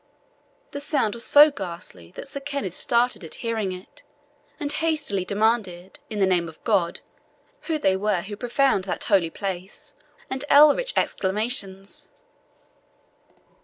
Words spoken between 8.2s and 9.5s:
who profaned that holy